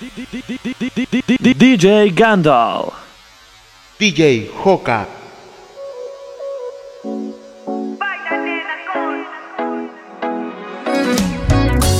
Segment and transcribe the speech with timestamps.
[0.00, 2.94] DJ Gandalf.
[3.98, 5.06] DJ Joka.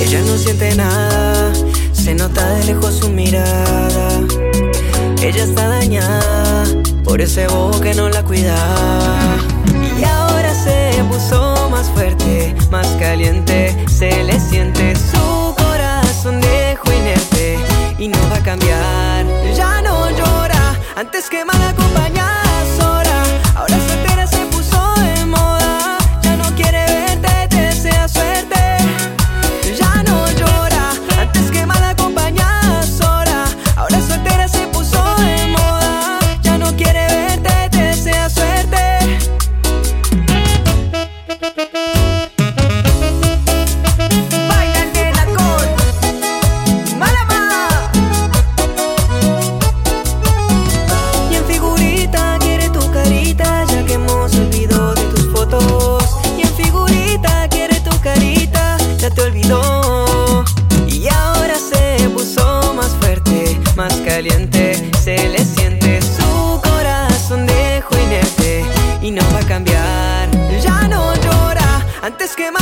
[0.01, 1.53] Ella no siente nada,
[1.93, 4.19] se nota de lejos su mirada.
[5.21, 6.65] Ella está dañada
[7.03, 9.37] por ese bobo que no la cuidaba.
[9.99, 15.30] Y ahora se puso más fuerte, más caliente, se le siente su
[18.51, 19.25] cambiar.
[19.55, 22.30] Ya no llora, antes que mal acompañar.
[72.01, 72.60] antes que más.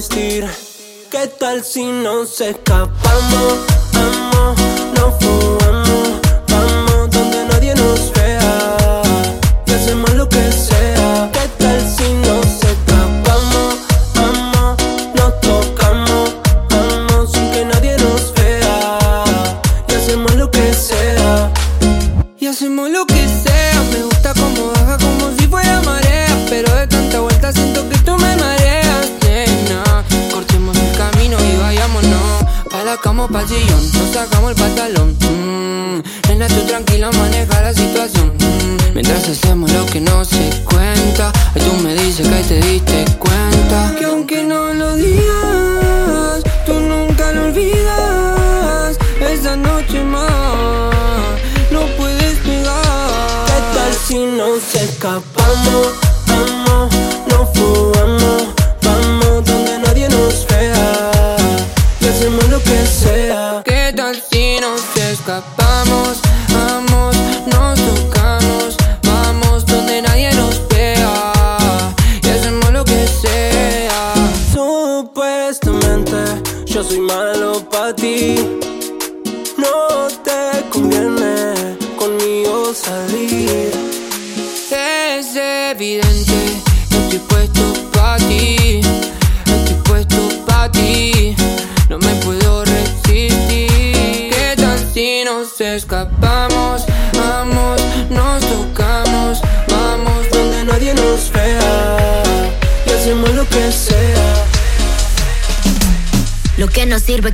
[0.00, 0.46] resistir.
[1.10, 3.69] ¿Qué tal si nos escapamos?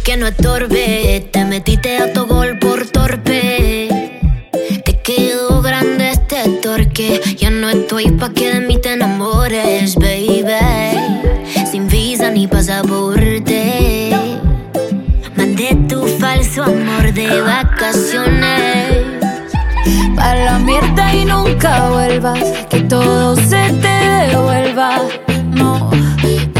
[0.07, 0.46] que no estoy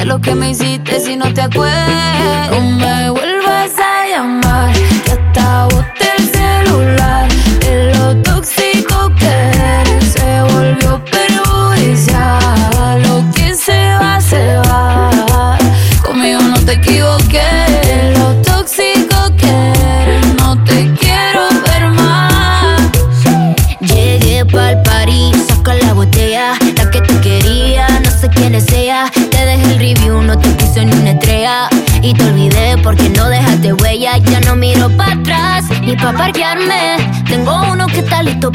[0.07, 2.51] lo que me hiciste si no te acuerdas.
[2.51, 3.11] No me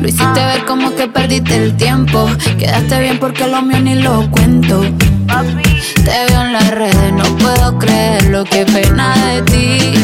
[0.00, 2.28] Lo hiciste ver como que perdiste el tiempo.
[2.58, 4.82] Quedaste bien porque lo mío ni lo cuento.
[6.04, 9.94] Te veo en las redes, no puedo creer lo que pena de ti.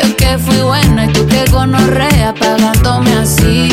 [0.00, 3.68] Yo que fui buena y tú que gonorrea pagándome así.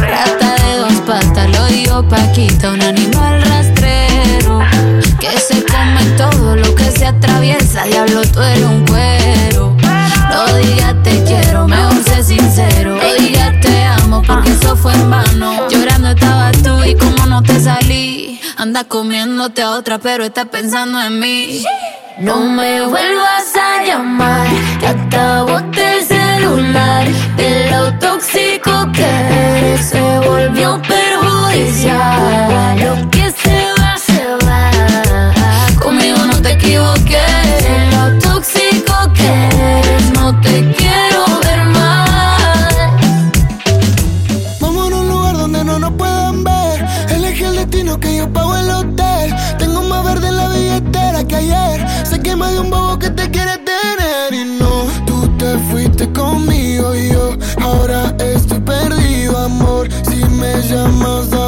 [0.00, 4.60] Rata de dos patas, lo digo Paquita, un animal rastrero.
[5.18, 9.11] Que se come todo lo que se atraviesa, diablo, tú eres un cuero.
[15.70, 18.40] Llorando estabas tú y como no te salí.
[18.56, 21.64] Anda comiéndote a otra, pero estás pensando en mí.
[22.18, 24.46] No me vuelvas a llamar,
[24.80, 27.06] que boté el celular.
[27.36, 32.78] De lo tóxico que eres se volvió perjudicial.
[32.78, 33.71] Lo que se
[60.70, 61.41] llamas,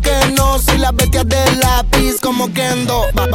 [0.00, 3.02] que no, soy la bestia del lápiz como Kendo.
[3.18, 3.26] Va-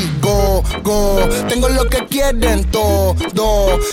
[0.00, 0.62] castigo.
[0.82, 3.16] Go, tengo lo que quieren todo.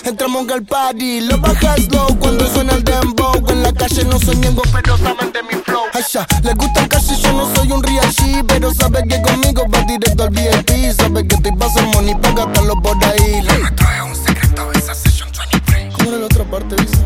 [0.03, 3.33] Entramos al party, lo bajas low cuando suena el dembow.
[3.49, 5.83] En la calle no soy miembro, pero saben de mi flow.
[5.93, 9.63] Ay, ya, le gusta y yo no soy un real G, pero sabe que conmigo
[9.73, 10.93] va directo al VIP.
[10.95, 13.41] Sabe que estoy pasando money para gastarlo por ahí.
[13.41, 15.93] Nuestro es un secreto, esa session 23.
[15.93, 16.97] ¿Cómo era la otra parte, Visa?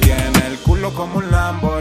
[0.00, 1.79] Tiene el culo como un Lamborghini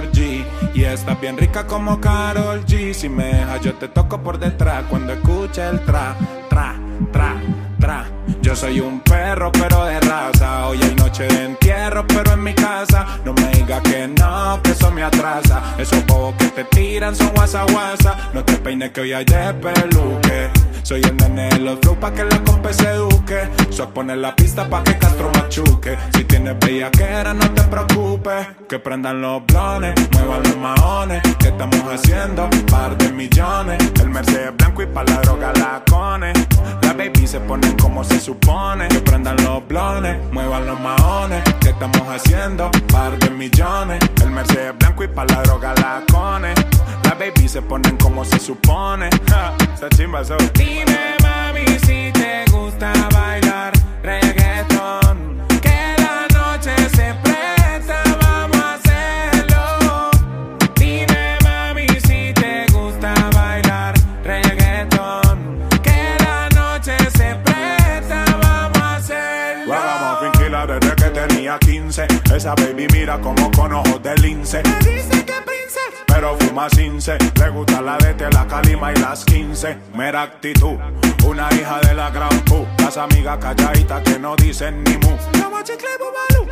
[0.99, 2.93] Y está bien rica como Carol G.
[2.93, 6.13] Si me dejas yo te toco por detrás Cuando escuche el tra,
[6.49, 6.75] tra,
[7.13, 7.35] tra,
[7.79, 8.05] tra.
[8.41, 10.67] Yo soy un perro pero de raza.
[10.67, 11.68] Hoy hay noche de entierro
[12.07, 13.05] pero en mi casa.
[13.25, 15.75] No me digas que no, que eso me atrasa.
[15.77, 18.29] Esos bobos que te tiran son guasa guasa.
[18.33, 20.49] No te peines que hoy hay de peluque.
[20.83, 23.47] Soy el nene de los flow pa' que la compa se eduque.
[23.69, 25.97] So pone la pista pa' que Castro machuque.
[26.13, 28.47] Si tienes bellaquera no te preocupes.
[28.67, 31.21] Que prendan los blones, muevan los maones.
[31.39, 32.49] Que estamos haciendo?
[32.71, 33.77] Par de millones.
[34.01, 36.33] El Mercedes blanco y pa' la droga la cone.
[36.81, 38.87] Las baby se ponen como se supone.
[38.87, 41.43] Que prendan los blones, muevan los maones
[41.79, 42.69] estamos haciendo?
[42.91, 46.53] Par de millones El Mercedes blanco y pa' la droga la cone
[47.03, 50.35] Las baby se ponen como se supone Ja, Esa chimba so.
[50.55, 53.78] Dime mami si te gusta bailar
[72.39, 74.63] Esa baby mira como con ojos de lince.
[74.63, 75.33] Me dice que
[76.07, 77.17] pero fuma cince.
[77.37, 79.77] Le gusta la DT, la calima y las 15.
[79.93, 80.77] Mera actitud,
[81.25, 82.65] una hija de la gran Q.
[82.77, 85.17] Las amigas calladitas que no dicen ni mu.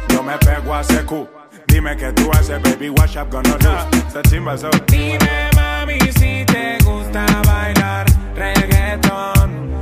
[0.09, 1.25] Yo me pego a ese Q.
[1.67, 3.69] Dime que tú haces, baby, what's up, gonna do?
[3.69, 3.87] Ah,
[4.23, 4.69] Esa.
[4.87, 9.79] Dime, mami, si te gusta bailar reggaeton.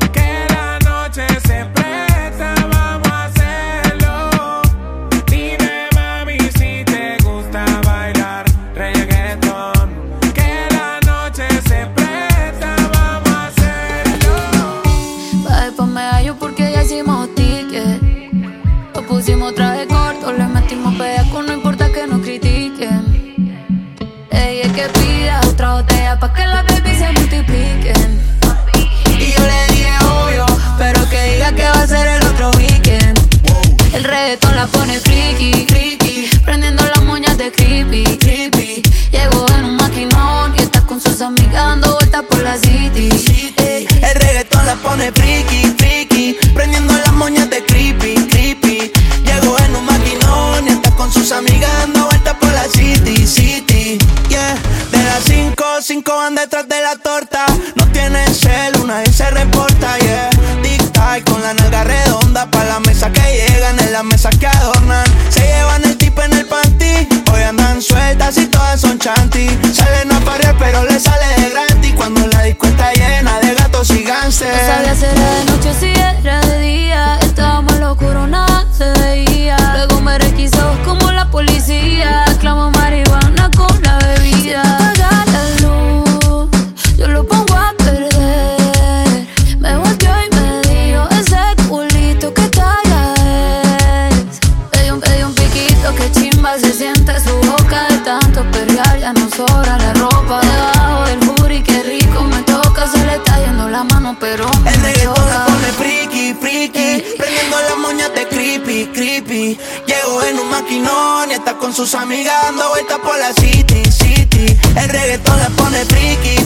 [104.66, 106.80] El reggaetón se pone friki, friki.
[106.80, 107.16] Ey.
[107.18, 109.60] Prendiendo las moñas de creepy, creepy.
[109.86, 114.58] Llego en un maquinón y está con sus amigas dando vueltas por la city, city.
[114.78, 116.45] El reggaetón se pone friki,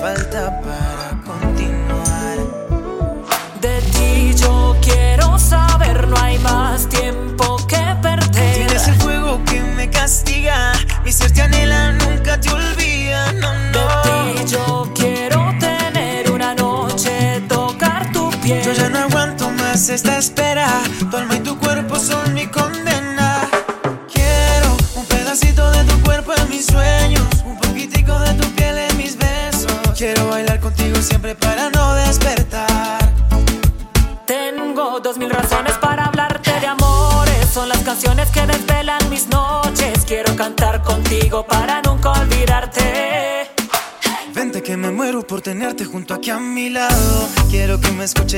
[0.00, 0.89] falta para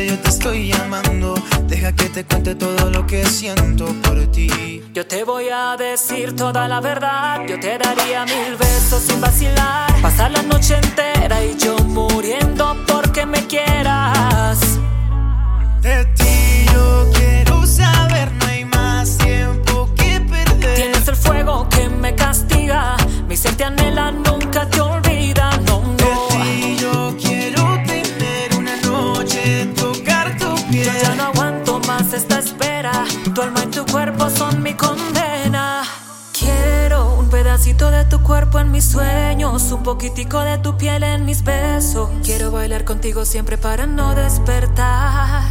[0.00, 1.34] yo te estoy llamando.
[1.68, 4.82] Deja que te cuente todo lo que siento por ti.
[4.94, 7.42] Yo te voy a decir toda la verdad.
[7.46, 9.92] Yo te daría mil besos sin vacilar.
[10.00, 12.91] Pasar la noche entera y yo muriendo por
[39.72, 42.08] un poquitico de tu piel en mis besos.
[42.22, 45.42] Quiero bailar contigo siempre para no despertar.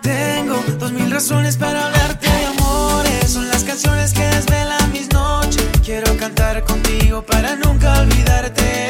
[0.00, 3.30] Tengo dos mil razones para hablarte de amores.
[3.30, 5.64] Son las canciones que desvelan mis noches.
[5.84, 8.88] Quiero cantar contigo para nunca olvidarte.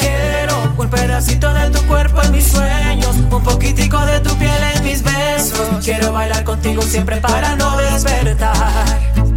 [0.00, 3.16] Quiero un pedacito de tu cuerpo en mis sueños.
[3.30, 5.84] Un poquitico de tu piel en mis besos.
[5.84, 9.31] Quiero bailar contigo siempre para no despertar.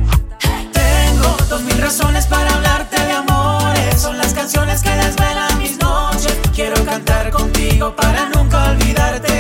[1.49, 4.01] Dos mil razones para hablarte de amores.
[4.01, 6.35] Son las canciones que desvelan mis noches.
[6.53, 9.35] Quiero cantar contigo para nunca olvidarte.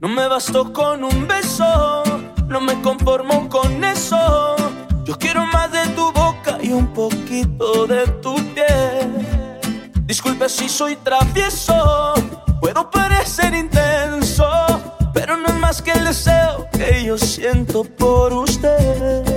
[0.00, 1.37] No me bastó con un beso
[2.48, 4.56] no me conformo con eso.
[5.04, 9.26] Yo quiero más de tu boca y un poquito de tu piel.
[10.06, 12.14] Disculpe si soy travieso,
[12.60, 14.48] puedo parecer intenso,
[15.12, 19.27] pero no es más que el deseo que yo siento por usted.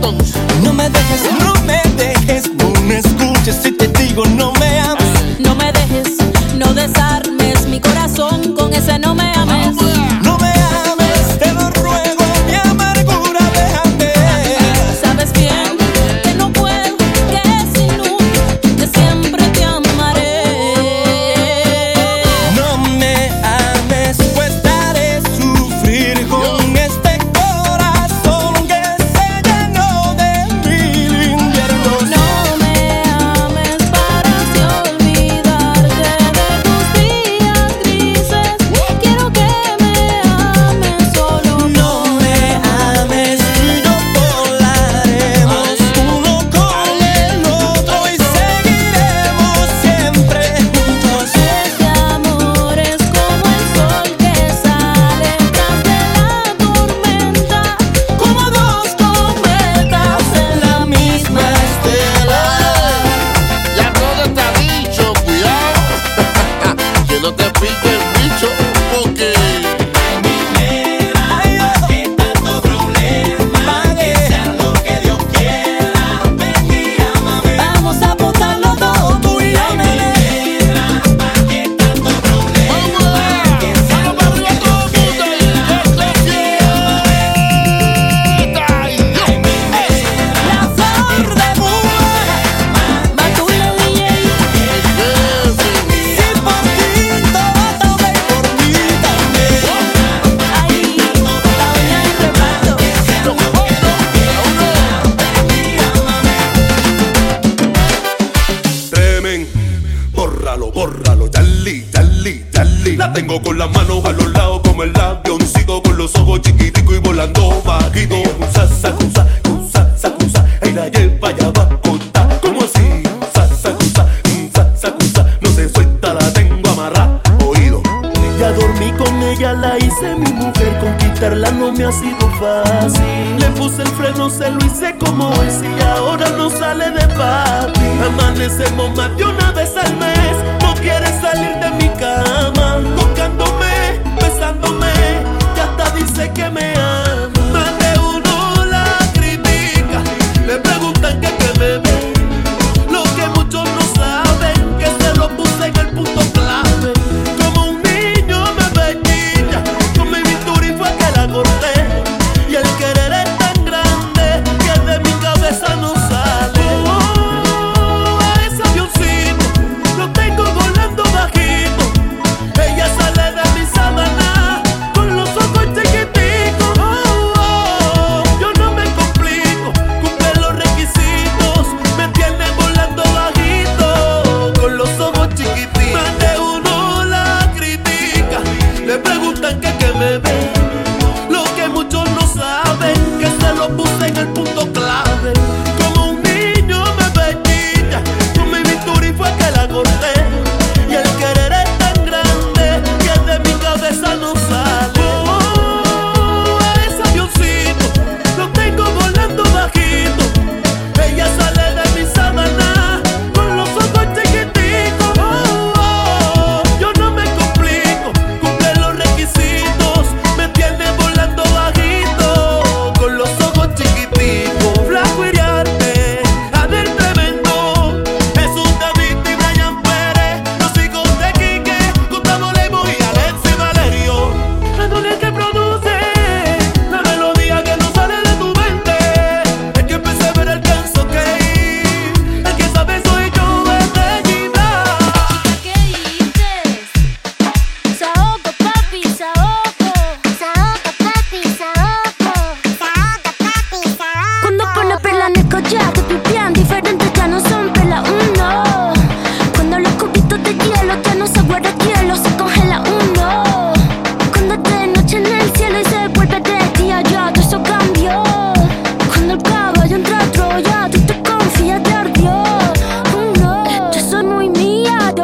[0.00, 3.79] No me dejes, no me dejes, no me escuches.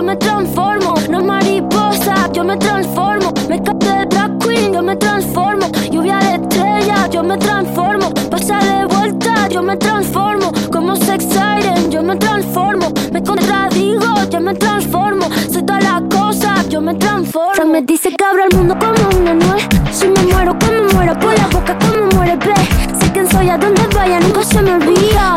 [0.07, 3.33] me transformo, no es mariposa, yo me transformo.
[3.49, 5.67] Me capté de drag queen, yo me transformo.
[5.91, 8.15] Lluvia de estrellas, yo me transformo.
[8.31, 10.53] Pasa de vuelta, yo me transformo.
[10.71, 12.93] Como sex siren, yo me transformo.
[13.13, 15.27] Me contradigo, yo me transformo.
[15.53, 17.65] Soy todas las cosas, yo me transformo.
[17.65, 19.67] Me dice que abro el mundo como una nuez.
[19.91, 22.55] Si me muero, como muero, por la boca, como muere, ve.
[23.01, 25.37] Sé quién soy, a dónde vaya, nunca se me olvida.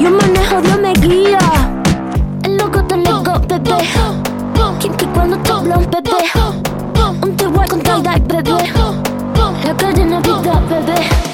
[0.00, 0.69] Yo manejo de
[7.22, 8.50] I'm te voit quand t'as baby.
[9.64, 11.29] La in pick up, baby.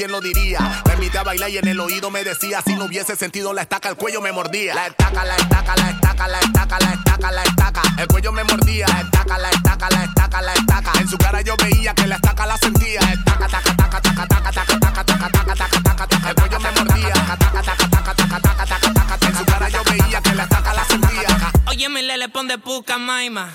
[0.00, 0.82] ¿Quién lo diría?
[0.98, 3.90] Me a bailar y en el oído me decía, si no hubiese sentido la estaca,
[3.90, 4.74] el cuello me mordía.
[4.74, 7.82] La estaca, la estaca, la estaca, la estaca, la estaca, la estaca.
[7.98, 8.86] El cuello me mordía.
[8.86, 10.92] La estaca, la estaca, la estaca, la estaca.
[11.00, 13.00] En su cara yo veía que la estaca la sentía.
[13.00, 16.28] Estaca, taca, taca, taca, taca, taca, taca, taca, taca, taca, taca, taca.
[16.30, 17.12] El cuello me mordía.
[17.12, 19.28] Taca, taca, taca, taca, taca, taca, taca, taca.
[19.28, 21.52] En su cara yo veía que la estaca la sentía.
[21.66, 23.50] Oye, mi lele, pon de puca, maima.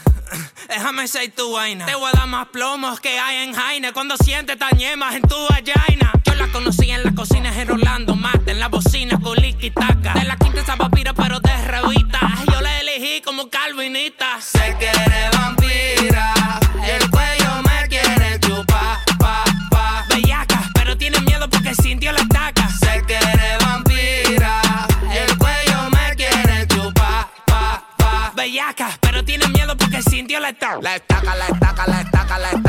[0.67, 1.87] Déjame ser tu vaina.
[1.87, 3.93] Te voy a dar más plomos que hay en Jaina.
[3.93, 6.14] Cuando sientes tañemas en tu vagina.
[6.55, 8.51] Conocí en la cocina en Rolando Mate.
[8.51, 10.13] En la bocina con y taca.
[10.13, 12.17] De la quinta esa papira, pero de revista.
[12.49, 14.39] Yo la elegí como calvinita.
[14.39, 16.33] Sé que eres vampira.
[16.81, 20.05] El cuello me quiere chupar, pa, pa.
[20.07, 22.69] Bellaca, pero tiene miedo porque sintió la estaca.
[22.69, 24.61] Sé que eres vampira.
[25.11, 28.31] El cuello me quiere chupar, pa, pa.
[28.33, 32.51] Bellaca, pero tiene miedo porque sintió la estaca, la estaca, la estaca, la estaca, la
[32.51, 32.64] estaca,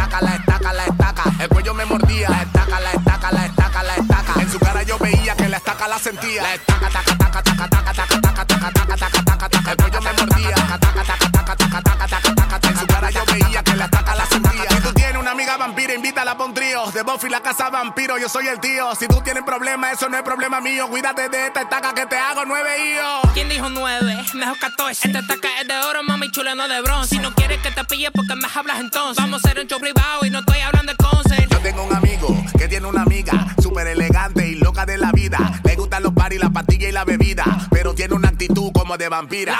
[5.87, 6.43] estaca la sentía.
[6.43, 9.71] La estaca, taca, taca, taca, taca, taca, taca, taca, taca, taca, taca, taca.
[9.71, 10.55] El cuello me mordía.
[10.55, 12.69] Taca, taca, taca, taca, taca, taca, taca, taca.
[12.69, 14.71] En su cara yo veía que la estaca la sentía.
[14.71, 16.87] Si tú tienes una amiga vampira, invítala pa' un trío.
[16.91, 18.95] De Buffy la casa vampiro, yo soy el tío.
[18.95, 20.89] Si tú tienes problemas, eso no es problema mío.
[20.89, 23.33] Cuídate de esta estaca que te hago nueve hijos.
[23.35, 24.17] ¿Quién dijo nueve?
[24.35, 25.07] Mejor 14.
[25.09, 27.17] Esta estaca es de oro, mami chula, no de bronce.
[27.17, 29.17] Si no quieres que te pille, porque me hablas entonces?
[29.23, 31.51] Vamos a hacer un show privado y no estoy hablando de concert.
[31.51, 35.61] Yo tengo un amigo que tiene una amiga súper elegante y loca de la vida.
[35.63, 39.07] Le gustan los paris, la pastilla y la bebida, pero tiene una actitud como de
[39.11, 39.55] vampira.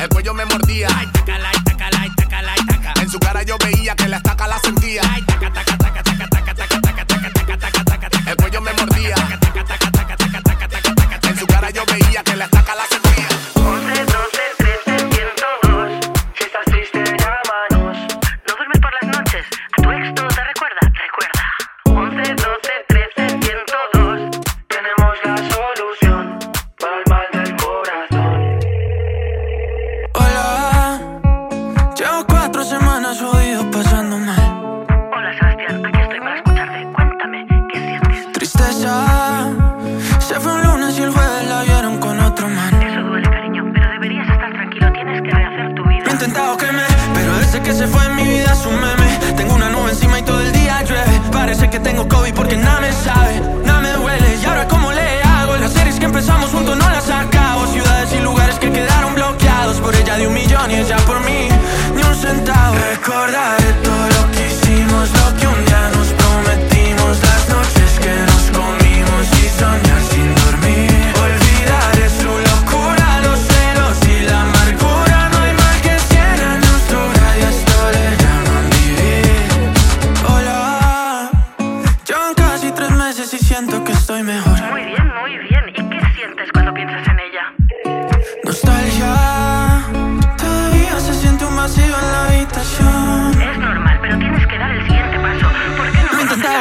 [0.00, 0.88] El cuello me mordía.
[3.00, 5.02] En su cara yo veía que la estaca la sentía.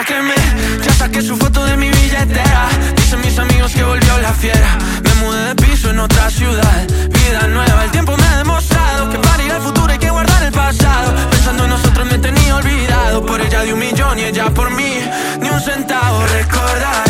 [0.05, 2.69] Ya saqué su foto de mi billetera.
[2.95, 4.77] Dicen mis amigos que volvió la fiera.
[5.03, 7.83] Me mudé de piso en otra ciudad, vida nueva.
[7.83, 11.15] El tiempo me ha demostrado que para ir al futuro hay que guardar el pasado.
[11.31, 13.25] Pensando en nosotros me tenía olvidado.
[13.25, 14.99] Por ella de un millón y ella por mí,
[15.41, 16.23] ni un centavo.
[16.27, 17.06] Recordaré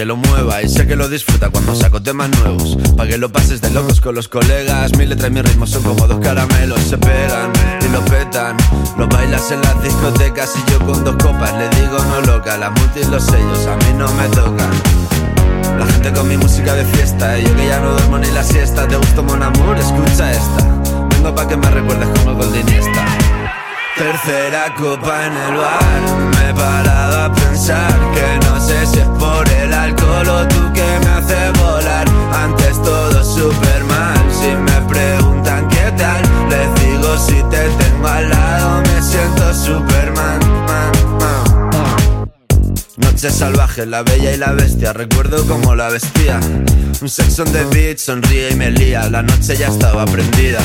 [0.00, 2.78] que lo mueva y sé que lo disfruta cuando saco temas nuevos.
[2.96, 4.96] Pa' que lo pases de locos con los colegas.
[4.96, 7.52] Mi letra y mi ritmo son como dos caramelos, se pegan
[7.86, 8.56] y lo petan.
[8.96, 12.56] Lo bailas en las discotecas y yo con dos copas le digo no loca.
[12.56, 14.70] Las multis, los sellos a mí no me tocan.
[15.78, 18.42] La gente con mi música de fiesta y yo que ya no duermo ni la
[18.42, 18.88] siesta.
[18.88, 19.76] ¿Te gustó Mon Amour?
[19.76, 20.64] Escucha esta.
[21.10, 23.04] Vengo pa' que me recuerdes como Goldiniesta.
[24.00, 29.06] Tercera copa en el bar, me he parado a pensar que no sé si es
[29.06, 32.08] por el alcohol o tú que me hace volar.
[32.32, 38.30] Antes todo súper mal, si me preguntan qué tal, les digo si te tengo al
[38.30, 40.49] lado me siento Superman.
[43.22, 46.40] La bella y la bestia, recuerdo como la vestía.
[47.02, 50.58] Un sexo on the sonríe y me lía, la noche ya estaba prendida.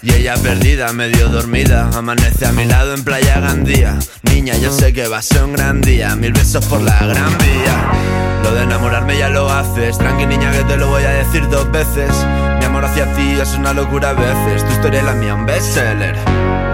[0.00, 3.98] Y ella perdida, medio dormida, amanece a mi lado en Playa Gandía.
[4.22, 7.36] Niña, yo sé que va a ser un gran día, mil besos por la gran
[7.36, 8.31] vía.
[8.42, 11.70] Lo de enamorarme ya lo haces, tranqui niña que te lo voy a decir dos
[11.70, 12.10] veces.
[12.58, 15.46] Mi amor hacia ti es una locura a veces, tu historia es la mía un
[15.46, 16.16] bestseller.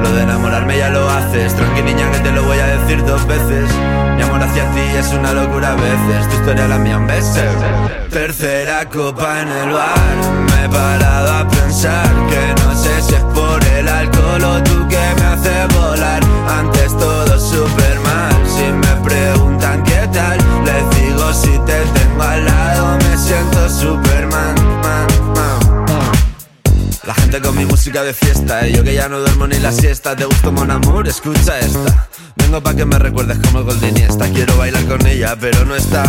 [0.03, 3.27] Lo de enamorarme ya lo haces, tranqui niña que te lo voy a decir dos
[3.27, 3.71] veces.
[4.17, 7.07] Mi amor hacia ti es una locura a veces, tu historia es la mía un
[7.07, 8.09] bestseller.
[8.11, 10.17] Tercera copa en el bar,
[10.51, 14.89] me he parado a pensar que no sé si es por el alcohol o tú
[14.89, 16.23] que me hace volar.
[16.49, 17.88] Antes todo súper
[21.33, 24.55] si te tengo al lado me siento Superman.
[24.83, 25.07] Man.
[27.05, 29.73] La gente con mi música de fiesta Y yo que ya no duermo ni la
[29.73, 31.09] siesta ¿Te gustó Mon Amour?
[31.09, 32.08] Escucha esta
[32.49, 36.03] Vengo pa' que me recuerdes como Goldiniesta Quiero bailar con ella pero no está.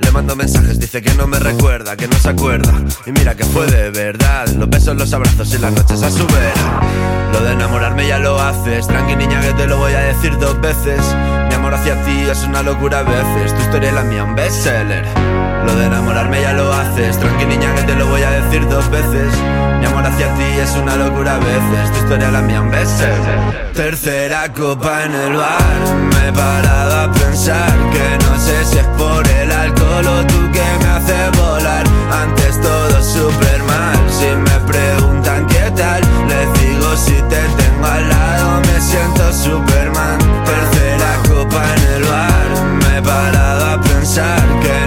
[0.00, 2.72] Le mando mensajes, dice que no me recuerda Que no se acuerda.
[3.06, 4.48] Y mira que fue de verdad.
[4.48, 7.30] Los besos, los abrazos y las noches a su vera.
[7.32, 8.88] Lo de enamorarme ya lo haces.
[8.88, 11.00] Tranqui niña que te lo voy a decir dos veces.
[11.48, 13.54] Mi amor hacia ti es una locura a veces.
[13.54, 17.18] Tu historia es la mía un bestseller Lo de enamorarme ya lo haces.
[17.18, 19.32] Tranqui niña que te lo voy a decir dos veces.
[19.80, 21.92] Mi amor hacia ti es una locura a veces.
[21.92, 25.80] Tu historia la mía un bestseller Tercera copa en el bar.
[26.12, 30.50] Me he parado a pensar Que no sé si es por el alcohol o tú
[30.52, 31.84] que me hace volar.
[32.22, 33.98] Antes todo súper mal.
[34.10, 40.18] Si me preguntan qué tal Les digo si te tengo al lado Me siento Superman
[40.44, 42.48] Tercera copa en el bar.
[42.80, 44.83] Me he parado a pensar Que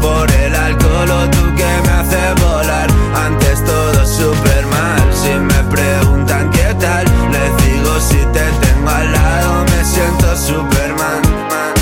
[0.00, 2.88] por el alcohol o tú que me haces volar.
[3.14, 9.12] Antes todo super mal, si me preguntan qué tal, les digo si te tengo al
[9.12, 11.22] lado me siento Superman.
[11.50, 11.74] Man,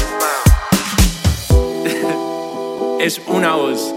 [3.01, 3.95] es una voz.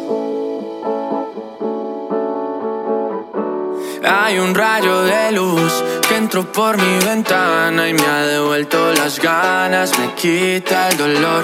[4.12, 9.20] Hay un rayo de luz que entró por mi ventana y me ha devuelto las
[9.20, 11.44] ganas, me quita el dolor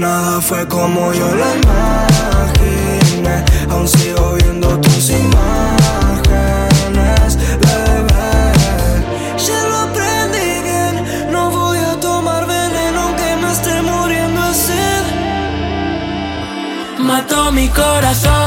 [0.00, 3.44] Nada fue como yo lo imaginé.
[3.68, 6.30] Aún sigo viendo tus imágenes,
[7.36, 8.52] bebé.
[9.46, 10.94] Ya lo aprendí bien.
[11.30, 15.04] No voy a tomar veneno aunque me esté muriendo de sed.
[17.00, 18.39] Mató mi corazón